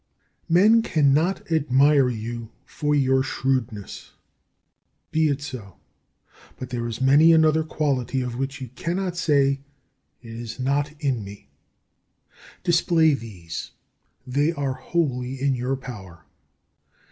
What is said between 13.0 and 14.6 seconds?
these; they